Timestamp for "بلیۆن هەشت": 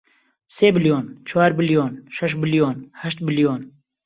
2.41-3.19